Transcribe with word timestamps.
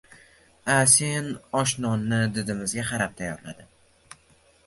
A-Sin 0.75 1.27
osh-nonni 1.59 2.19
didimizga 2.39 2.85
qarab 2.89 3.15
tayyorlardi 3.21 3.67